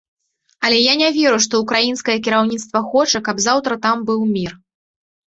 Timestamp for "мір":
4.33-4.51